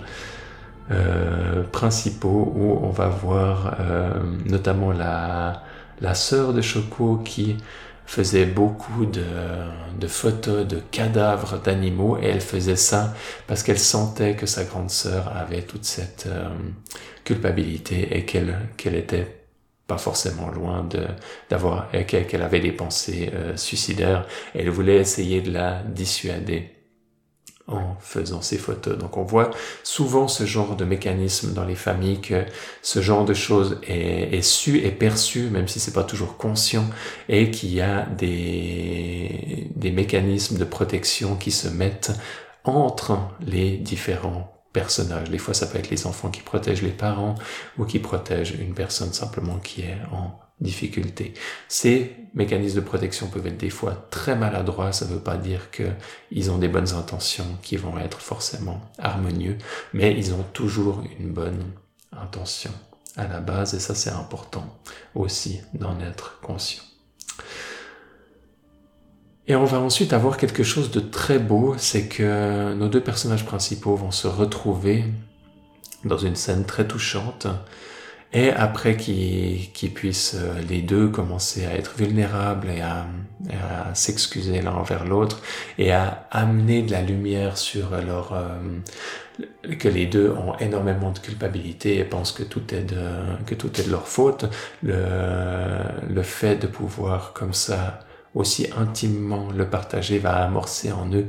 euh, 0.92 1.64
principaux 1.72 2.54
où 2.56 2.80
on 2.84 2.90
va 2.90 3.08
voir 3.08 3.76
euh, 3.80 4.12
notamment 4.46 4.92
la, 4.92 5.64
la 6.00 6.14
sœur 6.14 6.54
de 6.54 6.62
Choco 6.62 7.18
qui 7.18 7.58
faisait 8.06 8.46
beaucoup 8.46 9.06
de, 9.06 9.24
de 10.00 10.08
photos 10.08 10.68
de 10.68 10.80
cadavres 10.92 11.60
d'animaux 11.60 12.18
et 12.18 12.26
elle 12.26 12.42
faisait 12.42 12.76
ça 12.76 13.14
parce 13.48 13.64
qu'elle 13.64 13.80
sentait 13.80 14.36
que 14.36 14.46
sa 14.46 14.64
grande 14.64 14.90
sœur 14.90 15.36
avait 15.36 15.64
toute 15.64 15.86
cette 15.86 16.26
euh, 16.28 16.50
culpabilité 17.24 18.16
et 18.18 18.26
qu'elle 18.26 18.58
qu'elle 18.78 18.96
était 18.96 19.46
pas 19.88 19.98
forcément 19.98 20.50
loin 20.50 20.84
de 20.84 21.06
d'avoir 21.50 21.90
qu'elle 22.08 22.42
avait 22.42 22.60
des 22.60 22.72
pensées 22.72 23.32
euh, 23.34 23.58
suicidaires. 23.58 24.28
Elle 24.54 24.70
voulait 24.70 24.98
essayer 24.98 25.42
de 25.42 25.52
la 25.52 25.82
dissuader 25.84 26.75
en 27.68 27.96
faisant 28.00 28.42
ces 28.42 28.58
photos. 28.58 28.98
Donc 28.98 29.18
on 29.18 29.24
voit 29.24 29.52
souvent 29.84 30.28
ce 30.28 30.46
genre 30.46 30.76
de 30.76 30.86
mécanisme 30.86 31.54
dans 31.54 31.66
les 31.66 31.76
familles 31.76 32.22
que 32.22 32.46
ce 32.82 33.02
genre 33.02 33.26
de 33.26 33.34
choses 33.34 33.80
est, 33.88 34.36
est 34.36 34.42
su 34.42 34.80
et 34.80 34.92
perçu, 34.92 35.50
même 35.50 35.68
si 35.68 35.80
c'est 35.80 35.94
pas 35.94 36.04
toujours 36.04 36.38
conscient, 36.38 36.86
et 37.28 37.52
qu'il 37.52 37.74
y 37.74 37.82
a 37.82 38.06
des, 38.06 39.72
des 39.76 39.92
mécanismes 39.92 40.58
de 40.58 40.66
protection 40.66 41.36
qui 41.36 41.52
se 41.52 41.68
mettent 41.68 42.12
entre 42.64 43.18
les 43.42 43.78
différents 43.78 44.52
personnages. 44.74 45.30
Des 45.30 45.38
fois, 45.38 45.54
ça 45.54 45.68
peut 45.68 45.80
être 45.80 45.90
les 45.90 46.06
enfants 46.06 46.30
qui 46.30 46.42
protègent 46.42 46.82
les 46.82 46.90
parents 46.90 47.36
ou 47.78 47.86
qui 47.86 48.00
protègent 48.00 48.56
une 48.60 48.74
personne 48.74 49.14
simplement 49.14 49.58
qui 49.58 49.82
est 49.82 49.98
en 50.12 50.45
difficulté. 50.62 51.34
Ces 51.68 52.16
mécanismes 52.34 52.78
de 52.78 52.86
protection 52.86 53.28
peuvent 53.28 53.48
être 53.48 53.58
des 53.58 53.70
fois 53.70 54.08
très 54.10 54.36
maladroits, 54.36 54.94
ça 54.94 55.06
ne 55.06 55.12
veut 55.12 55.20
pas 55.20 55.38
dire 55.38 55.70
qu'ils 55.72 56.52
ont 56.52 56.58
des 56.58 56.70
bonnes 56.70 56.94
intentions 56.94 57.58
qui 57.62 57.76
vont 57.76 57.98
être 57.98 58.20
forcément 58.20 58.82
harmonieux, 58.98 59.58
mais 59.94 60.16
ils 60.18 60.34
ont 60.34 60.46
toujours 60.54 61.04
une 61.20 61.32
bonne 61.32 61.64
intention 62.12 62.72
à 63.18 63.28
la 63.28 63.40
base 63.40 63.74
et 63.74 63.80
ça 63.80 63.96
c'est 63.96 64.10
important 64.10 64.80
aussi 65.14 65.62
d'en 65.74 66.00
être 66.00 66.40
conscient. 66.42 66.84
Et 69.48 69.56
on 69.56 69.66
va 69.66 69.80
ensuite 69.80 70.14
avoir 70.14 70.38
quelque 70.38 70.64
chose 70.64 70.90
de 70.90 71.00
très 71.00 71.38
beau, 71.38 71.76
c'est 71.78 72.08
que 72.08 72.74
nos 72.74 72.88
deux 72.88 73.02
personnages 73.02 73.46
principaux 73.46 73.96
vont 73.96 74.12
se 74.12 74.28
retrouver 74.28 75.04
dans 76.04 76.18
une 76.18 76.36
scène 76.36 76.66
très 76.66 76.88
touchante 76.88 77.48
et 78.36 78.52
après 78.52 78.98
qu'ils 78.98 79.94
puissent 79.94 80.36
euh, 80.38 80.62
les 80.70 80.82
deux 80.82 81.08
commencer 81.08 81.66
à 81.66 81.74
être 81.74 81.96
vulnérables 81.96 82.70
et 82.70 82.82
à, 82.82 83.08
s'excuser 83.94 84.62
l'un 84.62 84.74
envers 84.74 85.06
l'autre 85.06 85.40
et 85.78 85.92
à 85.92 86.28
amener 86.32 86.82
de 86.82 86.92
la 86.92 87.02
lumière 87.02 87.58
sur 87.58 87.92
leur 87.92 88.34
euh, 88.34 88.58
que 89.78 89.88
les 89.88 90.06
deux 90.08 90.32
ont 90.32 90.58
énormément 90.58 91.12
de 91.12 91.20
culpabilité 91.20 92.00
et 92.00 92.04
pensent 92.04 92.32
que 92.32 92.44
tout 92.44 92.74
est 92.74 92.84
de 92.84 93.06
que 93.46 93.56
tout 93.56 93.80
est 93.80 93.86
de 93.86 93.92
leur 93.92 94.08
faute 94.08 94.46
le 94.84 94.98
le 96.10 96.24
fait 96.24 96.56
de 96.56 96.68
pouvoir 96.68 97.34
comme 97.34 97.54
ça 97.54 98.00
aussi 98.34 98.68
intimement 98.76 99.48
le 99.56 99.70
partager 99.70 100.18
va 100.18 100.44
amorcer 100.44 100.92
en 100.92 101.10
eux 101.14 101.28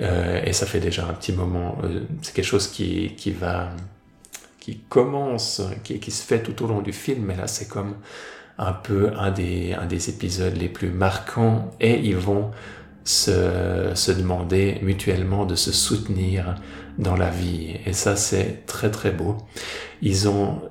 euh, 0.00 0.42
et 0.44 0.52
ça 0.52 0.66
fait 0.66 0.80
déjà 0.80 1.06
un 1.06 1.12
petit 1.12 1.32
moment 1.32 1.76
c'est 2.22 2.34
quelque 2.34 2.44
chose 2.46 2.66
qui 2.68 3.14
qui 3.16 3.30
va 3.30 3.70
qui 4.62 4.78
commence, 4.88 5.60
qui, 5.82 5.98
qui, 5.98 6.12
se 6.12 6.22
fait 6.22 6.40
tout 6.40 6.62
au 6.62 6.68
long 6.68 6.82
du 6.82 6.92
film, 6.92 7.24
mais 7.24 7.34
là 7.34 7.48
c'est 7.48 7.66
comme 7.66 7.96
un 8.58 8.72
peu 8.72 9.10
un 9.18 9.32
des, 9.32 9.72
un 9.74 9.86
des 9.86 10.08
épisodes 10.08 10.56
les 10.56 10.68
plus 10.68 10.90
marquants 10.90 11.72
et 11.80 11.98
ils 11.98 12.16
vont 12.16 12.52
se, 13.02 13.90
se 13.96 14.12
demander 14.12 14.78
mutuellement 14.82 15.46
de 15.46 15.56
se 15.56 15.72
soutenir 15.72 16.54
dans 16.96 17.16
la 17.16 17.28
vie. 17.28 17.74
Et 17.86 17.92
ça 17.92 18.14
c'est 18.14 18.64
très 18.66 18.92
très 18.92 19.10
beau. 19.10 19.36
Ils 20.00 20.28
ont 20.28 20.62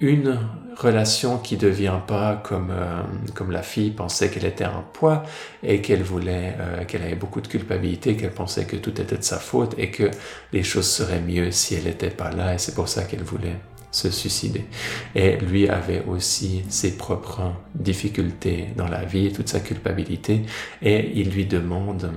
une 0.00 0.38
relation 0.76 1.38
qui 1.38 1.56
devient 1.56 2.00
pas 2.06 2.36
comme 2.44 2.70
euh, 2.70 3.02
comme 3.34 3.50
la 3.50 3.62
fille 3.62 3.90
pensait 3.90 4.28
qu'elle 4.28 4.44
était 4.44 4.64
un 4.64 4.84
poids 4.92 5.22
et 5.62 5.80
qu'elle 5.80 6.02
voulait 6.02 6.54
euh, 6.60 6.84
qu'elle 6.84 7.02
avait 7.02 7.14
beaucoup 7.14 7.40
de 7.40 7.48
culpabilité 7.48 8.14
qu'elle 8.16 8.32
pensait 8.32 8.66
que 8.66 8.76
tout 8.76 9.00
était 9.00 9.16
de 9.16 9.22
sa 9.22 9.38
faute 9.38 9.74
et 9.78 9.90
que 9.90 10.10
les 10.52 10.62
choses 10.62 10.88
seraient 10.90 11.22
mieux 11.22 11.50
si 11.50 11.76
elle 11.76 11.84
n'était 11.84 12.10
pas 12.10 12.30
là 12.30 12.54
et 12.54 12.58
c'est 12.58 12.74
pour 12.74 12.88
ça 12.88 13.04
qu'elle 13.04 13.22
voulait 13.22 13.56
se 13.90 14.10
suicider. 14.10 14.66
Et 15.14 15.38
lui 15.38 15.68
avait 15.68 16.04
aussi 16.06 16.64
ses 16.68 16.98
propres 16.98 17.54
difficultés 17.74 18.68
dans 18.76 18.88
la 18.88 19.04
vie 19.04 19.32
toute 19.32 19.48
sa 19.48 19.60
culpabilité 19.60 20.42
et 20.82 21.12
il 21.18 21.30
lui 21.30 21.46
demande 21.46 22.12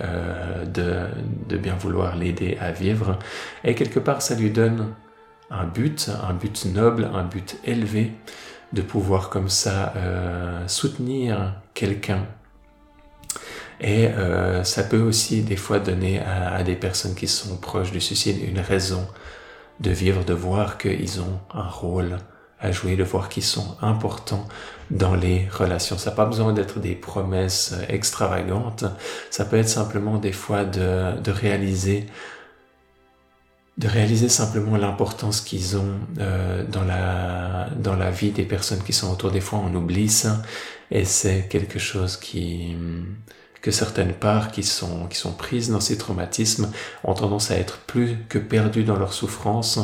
euh, 0.00 0.64
de, 0.64 1.08
de 1.46 1.58
bien 1.58 1.74
vouloir 1.74 2.16
l'aider 2.16 2.56
à 2.58 2.72
vivre 2.72 3.18
et 3.64 3.74
quelque 3.74 4.00
part 4.00 4.22
ça 4.22 4.34
lui 4.34 4.50
donne 4.50 4.94
un 5.52 5.64
but, 5.64 6.10
un 6.28 6.34
but 6.34 6.64
noble, 6.66 7.10
un 7.12 7.24
but 7.24 7.58
élevé, 7.64 8.12
de 8.72 8.82
pouvoir 8.82 9.28
comme 9.28 9.48
ça 9.48 9.92
euh, 9.96 10.66
soutenir 10.66 11.54
quelqu'un. 11.74 12.26
Et 13.80 14.06
euh, 14.06 14.64
ça 14.64 14.82
peut 14.84 15.00
aussi 15.00 15.42
des 15.42 15.56
fois 15.56 15.78
donner 15.78 16.20
à, 16.20 16.62
des 16.62 16.76
personnes 16.76 17.14
qui 17.14 17.26
sont 17.26 17.56
proches 17.56 17.90
du 17.90 18.00
suicide 18.00 18.38
une 18.42 18.60
raison 18.60 19.06
de 19.80 19.90
vivre, 19.90 20.24
de 20.24 20.32
voir 20.32 20.78
qu'ils 20.78 21.20
ont 21.20 21.40
un 21.52 21.68
rôle 21.68 22.18
à 22.60 22.70
jouer, 22.70 22.94
de 22.94 23.02
voir 23.02 23.28
qu'ils 23.28 23.42
sont 23.42 23.76
importants 23.82 24.46
dans 24.90 25.16
les 25.16 25.48
relations. 25.48 25.98
Ça 25.98 26.10
n'a 26.10 26.16
pas 26.16 26.26
besoin 26.26 26.52
d'être 26.52 26.78
des 26.78 26.94
promesses 26.94 27.74
extravagantes, 27.88 28.84
ça 29.30 29.44
peut 29.44 29.56
être 29.56 29.68
simplement 29.68 30.18
des 30.18 30.32
fois 30.32 30.64
de, 30.64 31.18
de 31.20 31.30
réaliser 31.32 32.06
de 33.82 33.88
réaliser 33.88 34.28
simplement 34.28 34.76
l'importance 34.76 35.40
qu'ils 35.40 35.76
ont 35.76 35.98
euh, 36.20 36.64
dans 36.64 36.84
la 36.84 37.68
dans 37.76 37.96
la 37.96 38.10
vie 38.12 38.30
des 38.30 38.44
personnes 38.44 38.82
qui 38.82 38.92
sont 38.92 39.10
autour. 39.12 39.32
Des 39.32 39.40
fois 39.40 39.60
on 39.64 39.74
oublie 39.74 40.08
ça 40.08 40.42
et 40.90 41.04
c'est 41.04 41.48
quelque 41.48 41.80
chose 41.80 42.16
qui 42.16 42.76
que 43.60 43.72
certaines 43.72 44.12
parts 44.12 44.52
qui 44.52 44.62
sont 44.62 45.06
qui 45.08 45.18
sont 45.18 45.32
prises 45.32 45.70
dans 45.70 45.80
ces 45.80 45.98
traumatismes 45.98 46.70
ont 47.02 47.14
tendance 47.14 47.50
à 47.50 47.56
être 47.56 47.78
plus 47.78 48.18
que 48.28 48.38
perdues 48.38 48.84
dans 48.84 48.96
leur 48.96 49.12
souffrance 49.12 49.80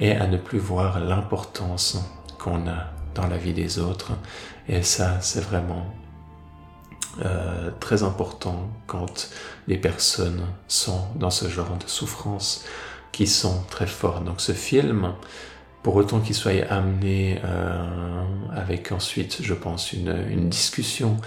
et 0.00 0.12
à 0.12 0.26
ne 0.26 0.38
plus 0.38 0.58
voir 0.58 0.98
l'importance 1.00 1.98
qu'on 2.38 2.66
a 2.66 2.92
dans 3.14 3.26
la 3.26 3.36
vie 3.36 3.52
des 3.52 3.78
autres. 3.78 4.12
Et 4.68 4.82
ça 4.82 5.18
c'est 5.20 5.42
vraiment 5.42 5.94
euh, 7.24 7.70
très 7.78 8.02
important 8.04 8.70
quand 8.86 9.28
les 9.68 9.76
personnes 9.76 10.46
sont 10.66 11.02
dans 11.16 11.30
ce 11.30 11.46
genre 11.48 11.76
de 11.76 11.88
souffrance 11.88 12.64
qui 13.14 13.28
sont 13.28 13.62
très 13.70 13.86
forts. 13.86 14.22
Donc 14.22 14.40
ce 14.40 14.50
film, 14.50 15.14
pour 15.84 15.94
autant 15.94 16.18
qu'il 16.18 16.34
soit 16.34 16.68
amené 16.68 17.40
euh, 17.44 18.24
avec 18.52 18.90
ensuite, 18.90 19.38
je 19.40 19.54
pense, 19.54 19.92
une, 19.92 20.48
discussion 20.48 21.18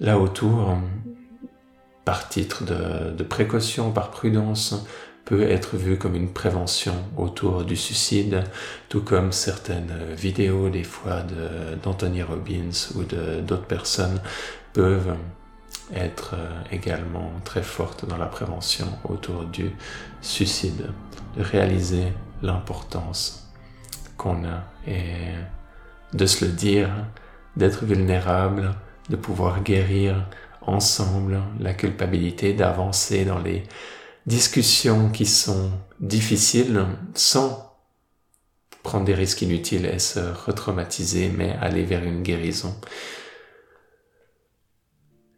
là 0.00 0.18
autour, 0.18 0.76
par 2.04 2.28
titre 2.28 2.64
de, 2.64 3.10
de, 3.10 3.24
précaution, 3.24 3.90
par 3.90 4.10
prudence, 4.10 4.84
peut 5.24 5.44
être 5.44 5.78
vu 5.78 5.96
comme 5.96 6.14
une 6.14 6.30
prévention 6.30 6.94
autour 7.16 7.64
du 7.64 7.76
suicide, 7.76 8.44
tout 8.90 9.00
comme 9.00 9.32
certaines 9.32 9.94
vidéos 10.14 10.68
des 10.68 10.84
fois 10.84 11.22
d'Anthony 11.82 12.22
Robbins 12.22 12.92
ou 12.96 13.04
d'autres 13.04 13.66
personnes 13.66 14.20
peuvent 14.74 15.14
être 15.92 16.34
euh, 16.34 16.62
également 16.70 17.30
très 17.44 17.62
fortes 17.62 18.06
dans 18.06 18.16
la 18.16 18.26
prévention 18.26 18.86
autour 19.08 19.44
du 19.44 19.70
suicide, 20.20 20.90
de 21.36 21.42
réaliser 21.42 22.12
l'importance 22.42 23.50
qu'on 24.16 24.44
a 24.44 24.64
et 24.86 25.34
de 26.12 26.26
se 26.26 26.44
le 26.44 26.52
dire, 26.52 26.90
d'être 27.56 27.84
vulnérable, 27.84 28.74
de 29.10 29.16
pouvoir 29.16 29.62
guérir 29.62 30.26
ensemble 30.62 31.40
la 31.60 31.74
culpabilité, 31.74 32.54
d'avancer 32.54 33.24
dans 33.24 33.38
les 33.38 33.64
discussions 34.26 35.10
qui 35.10 35.26
sont 35.26 35.70
difficiles 36.00 36.86
sans 37.14 37.74
prendre 38.82 39.04
des 39.04 39.14
risques 39.14 39.42
inutiles 39.42 39.86
et 39.86 39.98
se 39.98 40.20
retraumatiser, 40.20 41.28
mais 41.28 41.56
aller 41.60 41.84
vers 41.84 42.04
une 42.04 42.22
guérison. 42.22 42.74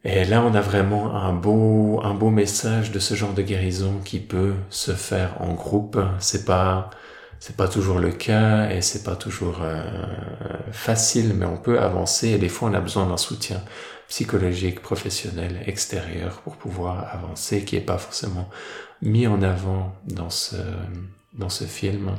Et 0.03 0.25
là, 0.25 0.43
on 0.43 0.53
a 0.53 0.61
vraiment 0.61 1.15
un 1.15 1.33
beau, 1.33 1.99
un 2.03 2.13
beau 2.13 2.29
message 2.29 2.91
de 2.91 2.99
ce 2.99 3.13
genre 3.13 3.33
de 3.33 3.41
guérison 3.41 3.99
qui 4.05 4.19
peut 4.19 4.53
se 4.69 4.91
faire 4.91 5.41
en 5.41 5.53
groupe. 5.53 5.99
C'est 6.19 6.45
pas, 6.45 6.89
c'est 7.39 7.57
pas 7.57 7.67
toujours 7.67 7.99
le 7.99 8.11
cas 8.11 8.69
et 8.69 8.81
c'est 8.81 9.03
pas 9.03 9.15
toujours 9.15 9.59
euh, 9.61 9.83
facile, 10.71 11.33
mais 11.35 11.45
on 11.45 11.57
peut 11.57 11.79
avancer 11.79 12.29
et 12.29 12.37
des 12.37 12.49
fois 12.49 12.69
on 12.69 12.73
a 12.73 12.79
besoin 12.79 13.07
d'un 13.07 13.17
soutien 13.17 13.61
psychologique, 14.07 14.81
professionnel, 14.81 15.61
extérieur 15.65 16.41
pour 16.41 16.55
pouvoir 16.55 17.13
avancer, 17.13 17.65
qui 17.65 17.75
est 17.75 17.81
pas 17.81 17.97
forcément 17.97 18.49
mis 19.01 19.27
en 19.27 19.41
avant 19.41 19.93
dans 20.05 20.29
ce, 20.29 20.55
dans 21.33 21.49
ce 21.49 21.65
film, 21.65 22.15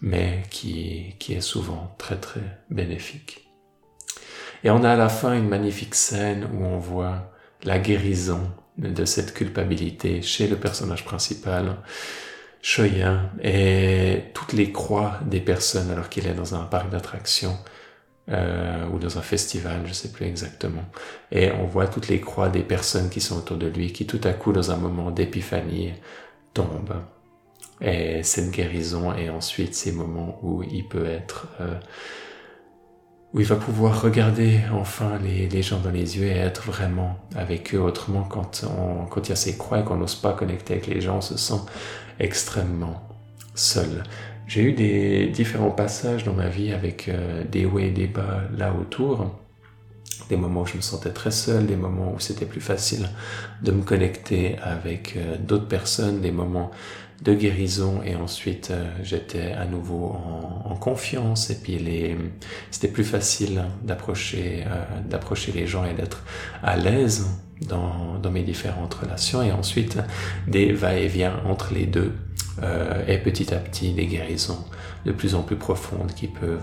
mais 0.00 0.42
qui, 0.50 1.14
qui 1.18 1.34
est 1.34 1.40
souvent 1.40 1.94
très 1.98 2.16
très 2.16 2.58
bénéfique. 2.70 3.49
Et 4.64 4.70
on 4.70 4.84
a 4.84 4.92
à 4.92 4.96
la 4.96 5.08
fin 5.08 5.34
une 5.34 5.48
magnifique 5.48 5.94
scène 5.94 6.48
où 6.52 6.64
on 6.64 6.78
voit 6.78 7.32
la 7.64 7.78
guérison 7.78 8.50
de 8.78 9.04
cette 9.04 9.34
culpabilité 9.34 10.22
chez 10.22 10.48
le 10.48 10.56
personnage 10.56 11.04
principal, 11.04 11.76
Shoya, 12.62 13.30
et 13.42 14.24
toutes 14.34 14.52
les 14.52 14.72
croix 14.72 15.18
des 15.24 15.40
personnes 15.40 15.90
alors 15.90 16.08
qu'il 16.08 16.26
est 16.26 16.34
dans 16.34 16.54
un 16.54 16.64
parc 16.64 16.90
d'attractions 16.90 17.56
euh, 18.30 18.86
ou 18.92 18.98
dans 18.98 19.18
un 19.18 19.22
festival, 19.22 19.80
je 19.86 19.92
sais 19.92 20.12
plus 20.12 20.26
exactement. 20.26 20.84
Et 21.32 21.50
on 21.52 21.64
voit 21.64 21.88
toutes 21.88 22.08
les 22.08 22.20
croix 22.20 22.48
des 22.48 22.62
personnes 22.62 23.08
qui 23.08 23.20
sont 23.20 23.38
autour 23.38 23.56
de 23.56 23.66
lui, 23.66 23.92
qui 23.92 24.06
tout 24.06 24.20
à 24.24 24.32
coup, 24.32 24.52
dans 24.52 24.70
un 24.70 24.76
moment 24.76 25.10
d'épiphanie, 25.10 25.92
tombent. 26.54 27.02
Et 27.80 28.22
cette 28.22 28.50
guérison 28.50 29.14
et 29.14 29.30
ensuite 29.30 29.74
ces 29.74 29.90
moments 29.92 30.38
où 30.42 30.62
il 30.62 30.86
peut 30.86 31.06
être 31.06 31.48
euh, 31.60 31.74
où 33.32 33.40
il 33.40 33.46
va 33.46 33.56
pouvoir 33.56 34.02
regarder 34.02 34.60
enfin 34.72 35.18
les, 35.22 35.62
gens 35.62 35.78
dans 35.78 35.90
les 35.90 36.18
yeux 36.18 36.24
et 36.24 36.36
être 36.36 36.62
vraiment 36.62 37.16
avec 37.36 37.74
eux. 37.74 37.80
Autrement, 37.80 38.24
quand, 38.24 38.64
on, 38.64 39.06
quand 39.06 39.28
il 39.28 39.30
y 39.30 39.32
a 39.32 39.36
ces 39.36 39.56
croix 39.56 39.80
et 39.80 39.84
qu'on 39.84 39.96
n'ose 39.96 40.16
pas 40.16 40.32
connecter 40.32 40.74
avec 40.74 40.88
les 40.88 41.00
gens, 41.00 41.18
on 41.18 41.20
se 41.20 41.38
sent 41.38 41.60
extrêmement 42.18 43.08
seul. 43.54 44.04
J'ai 44.48 44.62
eu 44.62 44.72
des 44.72 45.28
différents 45.28 45.70
passages 45.70 46.24
dans 46.24 46.32
ma 46.32 46.48
vie 46.48 46.72
avec 46.72 47.08
euh, 47.08 47.44
des 47.44 47.66
hauts 47.66 47.78
et 47.78 47.90
des 47.90 48.08
bas 48.08 48.42
là 48.56 48.74
autour. 48.74 49.30
Des 50.28 50.36
moments 50.36 50.62
où 50.62 50.66
je 50.66 50.76
me 50.76 50.82
sentais 50.82 51.10
très 51.10 51.30
seul, 51.30 51.66
des 51.66 51.76
moments 51.76 52.12
où 52.14 52.18
c'était 52.18 52.46
plus 52.46 52.60
facile 52.60 53.08
de 53.62 53.70
me 53.70 53.82
connecter 53.82 54.58
avec 54.60 55.14
euh, 55.16 55.36
d'autres 55.38 55.68
personnes, 55.68 56.20
des 56.20 56.32
moments 56.32 56.72
de 57.22 57.34
guérison 57.34 58.00
et 58.04 58.16
ensuite 58.16 58.70
euh, 58.70 58.90
j'étais 59.02 59.52
à 59.52 59.66
nouveau 59.66 60.06
en, 60.06 60.70
en, 60.70 60.76
confiance. 60.76 61.50
Et 61.50 61.56
puis 61.56 61.78
les 61.78 62.16
c'était 62.70 62.88
plus 62.88 63.04
facile 63.04 63.64
d'approcher 63.82 64.64
euh, 64.66 64.84
d'approcher 65.08 65.52
les 65.52 65.66
gens 65.66 65.84
et 65.84 65.92
d'être 65.92 66.22
à 66.62 66.76
l'aise 66.76 67.26
dans, 67.68 68.18
dans 68.18 68.30
mes 68.30 68.42
différentes 68.42 68.94
relations. 68.94 69.42
Et 69.42 69.52
ensuite 69.52 69.98
des 70.46 70.72
va-et-vient 70.72 71.40
entre 71.44 71.74
les 71.74 71.86
deux 71.86 72.12
euh, 72.62 73.04
et 73.06 73.18
petit 73.18 73.52
à 73.54 73.58
petit 73.58 73.92
des 73.92 74.06
guérisons 74.06 74.64
de 75.04 75.12
plus 75.12 75.34
en 75.34 75.42
plus 75.42 75.56
profondes 75.56 76.12
qui 76.14 76.26
peuvent 76.26 76.60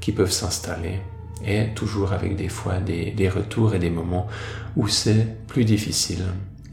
qui 0.00 0.12
peuvent 0.12 0.32
s'installer. 0.32 1.00
Et 1.46 1.68
toujours 1.74 2.12
avec 2.12 2.34
des 2.34 2.48
fois 2.48 2.80
des, 2.80 3.12
des 3.12 3.28
retours 3.28 3.74
et 3.74 3.78
des 3.78 3.90
moments 3.90 4.26
où 4.76 4.88
c'est 4.88 5.46
plus 5.46 5.64
difficile 5.64 6.24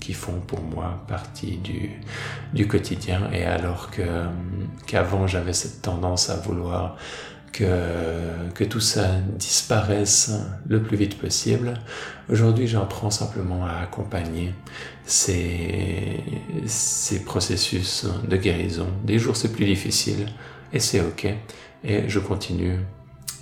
qui 0.06 0.14
font 0.14 0.40
pour 0.40 0.62
moi 0.62 1.04
partie 1.08 1.58
du, 1.58 1.90
du 2.54 2.68
quotidien. 2.68 3.22
Et 3.34 3.44
alors 3.44 3.90
que 3.90 4.04
qu'avant 4.86 5.26
j'avais 5.26 5.54
cette 5.54 5.82
tendance 5.82 6.30
à 6.30 6.36
vouloir 6.36 6.96
que, 7.52 8.52
que 8.54 8.64
tout 8.64 8.80
ça 8.80 9.08
disparaisse 9.40 10.32
le 10.68 10.84
plus 10.84 10.96
vite 10.96 11.18
possible, 11.18 11.74
aujourd'hui 12.30 12.68
j'apprends 12.68 13.10
simplement 13.10 13.66
à 13.66 13.80
accompagner 13.82 14.54
ces, 15.06 16.20
ces 16.68 17.26
processus 17.26 18.06
de 18.28 18.38
guérison. 18.38 18.90
Des 19.04 19.18
jours 19.18 19.36
c'est 19.36 19.54
plus 19.54 19.66
difficile 19.66 20.28
et 20.72 20.80
c'est 20.80 21.02
ok. 21.02 21.26
Et 21.84 22.08
je 22.08 22.20
continue 22.20 22.78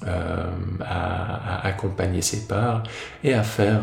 euh, 0.08 0.50
à, 0.80 1.58
à 1.58 1.68
accompagner 1.68 2.22
ces 2.22 2.48
parts 2.48 2.84
et 3.22 3.34
à 3.34 3.44
faire 3.44 3.82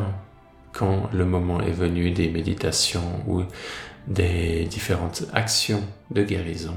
quand 0.72 1.11
le 1.12 1.24
moment 1.24 1.61
est 1.61 1.72
venu 1.72 2.11
des 2.11 2.28
méditations 2.28 3.22
ou 3.26 3.42
des 4.06 4.64
différentes 4.64 5.24
actions 5.33 5.83
de 6.11 6.22
guérison 6.22 6.76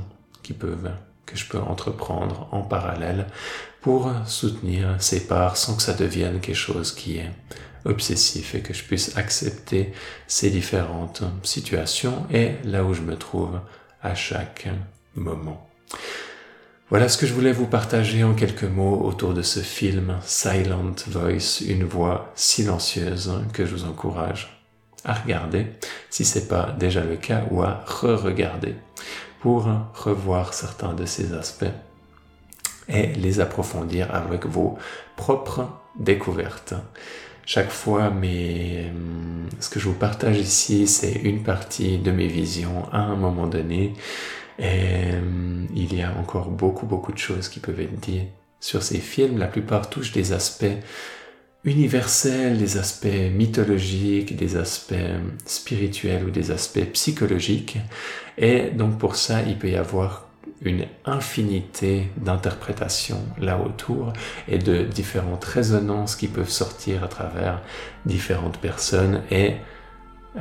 que 1.25 1.37
je 1.37 1.45
peux 1.47 1.59
entreprendre 1.59 2.47
en 2.51 2.61
parallèle 2.61 3.27
pour 3.81 4.11
soutenir 4.25 4.95
ces 4.99 5.27
parts 5.27 5.57
sans 5.57 5.75
que 5.75 5.81
ça 5.81 5.93
devienne 5.93 6.39
quelque 6.39 6.55
chose 6.55 6.93
qui 6.93 7.17
est 7.17 7.31
obsessif 7.85 8.55
et 8.55 8.61
que 8.61 8.73
je 8.73 8.83
puisse 8.83 9.17
accepter 9.17 9.93
ces 10.27 10.49
différentes 10.49 11.23
situations 11.43 12.25
et 12.31 12.53
là 12.63 12.83
où 12.83 12.93
je 12.93 13.01
me 13.01 13.15
trouve 13.15 13.59
à 14.01 14.15
chaque 14.15 14.67
moment. 15.15 15.69
Voilà 16.93 17.09
ce 17.09 17.17
que 17.17 17.25
je 17.25 17.33
voulais 17.33 17.53
vous 17.53 17.65
partager 17.65 18.23
en 18.23 18.35
quelques 18.35 18.65
mots 18.65 19.01
autour 19.03 19.33
de 19.33 19.41
ce 19.41 19.61
film 19.61 20.19
Silent 20.21 20.93
Voice, 21.07 21.63
une 21.67 21.85
voix 21.85 22.31
silencieuse 22.35 23.33
que 23.51 23.65
je 23.65 23.73
vous 23.73 23.85
encourage 23.85 24.63
à 25.03 25.15
regarder 25.15 25.65
si 26.11 26.23
c'est 26.23 26.47
pas 26.47 26.75
déjà 26.77 27.03
le 27.03 27.15
cas 27.15 27.45
ou 27.49 27.63
à 27.63 27.83
re-regarder 27.87 28.75
pour 29.39 29.67
revoir 29.95 30.53
certains 30.53 30.93
de 30.93 31.07
ces 31.07 31.33
aspects 31.33 31.65
et 32.87 33.07
les 33.07 33.39
approfondir 33.39 34.13
avec 34.13 34.45
vos 34.45 34.77
propres 35.15 35.67
découvertes. 35.97 36.75
Chaque 37.43 37.71
fois, 37.71 38.11
mais 38.11 38.91
ce 39.59 39.71
que 39.71 39.79
je 39.79 39.89
vous 39.89 39.95
partage 39.95 40.37
ici, 40.37 40.85
c'est 40.85 41.11
une 41.11 41.41
partie 41.41 41.97
de 41.97 42.11
mes 42.11 42.27
visions 42.27 42.87
à 42.91 42.99
un 42.99 43.15
moment 43.15 43.47
donné 43.47 43.93
et 44.59 45.13
euh, 45.13 45.65
il 45.75 45.95
y 45.95 46.01
a 46.01 46.13
encore 46.17 46.49
beaucoup, 46.49 46.85
beaucoup 46.85 47.11
de 47.11 47.17
choses 47.17 47.49
qui 47.49 47.59
peuvent 47.59 47.79
être 47.79 47.99
dites 47.99 48.29
sur 48.59 48.83
ces 48.83 48.99
films. 48.99 49.37
La 49.37 49.47
plupart 49.47 49.89
touchent 49.89 50.11
des 50.11 50.31
aspects 50.33 50.77
universels, 51.63 52.57
des 52.57 52.77
aspects 52.77 53.31
mythologiques, 53.31 54.35
des 54.35 54.57
aspects 54.57 54.93
spirituels 55.45 56.25
ou 56.25 56.29
des 56.29 56.51
aspects 56.51 56.85
psychologiques. 56.93 57.77
Et 58.37 58.69
donc 58.69 58.97
pour 58.99 59.15
ça, 59.15 59.41
il 59.41 59.57
peut 59.57 59.69
y 59.69 59.75
avoir 59.75 60.27
une 60.61 60.85
infinité 61.05 62.09
d'interprétations 62.17 63.25
là 63.37 63.59
autour 63.59 64.13
et 64.47 64.57
de 64.57 64.83
différentes 64.83 65.43
résonances 65.43 66.15
qui 66.15 66.27
peuvent 66.27 66.49
sortir 66.49 67.03
à 67.03 67.07
travers 67.07 67.61
différentes 68.05 68.57
personnes 68.57 69.23
et 69.29 69.55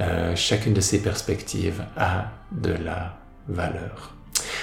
euh, 0.00 0.34
chacune 0.36 0.74
de 0.74 0.80
ces 0.80 1.02
perspectives 1.02 1.84
a 1.96 2.30
de 2.52 2.72
la 2.72 3.21
valeur. 3.48 4.14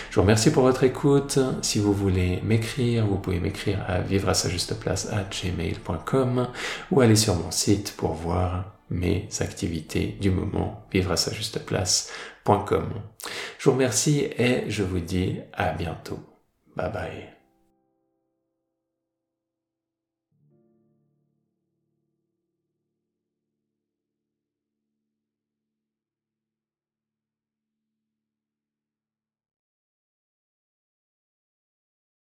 Je 0.10 0.16
vous 0.16 0.22
remercie 0.22 0.52
pour 0.52 0.64
votre 0.64 0.84
écoute. 0.84 1.40
Si 1.62 1.80
vous 1.80 1.94
voulez 1.94 2.42
m'écrire, 2.44 3.06
vous 3.06 3.18
pouvez 3.18 3.40
m'écrire 3.40 3.84
à 3.88 4.00
vivre 4.00 4.30
à 4.30 5.24
gmail.com 5.24 6.48
ou 6.92 7.02
aller 7.02 7.16
sur 7.16 7.36
mon 7.36 7.52
site 7.52 7.94
pour 7.96 8.14
voir 8.14 8.76
mes 8.90 9.30
activités 9.40 10.18
du 10.20 10.32
moment, 10.32 10.86
vivre. 10.92 12.16
Je 13.60 13.66
vous 13.66 13.72
remercie 13.72 14.28
et 14.38 14.64
je 14.68 14.84
vous 14.84 15.00
dis 15.00 15.38
à 15.54 15.74
bientôt. 15.74 16.20
Bye 16.76 16.92
bye. 16.92 17.39